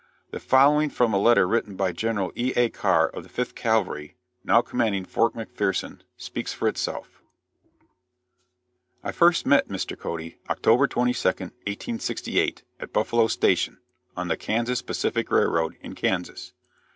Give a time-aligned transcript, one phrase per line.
[0.31, 2.53] The following from a letter written by General E.
[2.55, 2.69] A.
[2.71, 7.21] Carr, of the Fifth Cavalry, now commanding Fort McPherson, speaks for itself:
[9.03, 9.95] "I first met Mr.
[9.95, 11.41] Cody, October 22d,
[12.01, 13.77] 1868, at Buffalo Station,
[14.17, 16.53] on the Kansas Pacific railroad, in Kansas.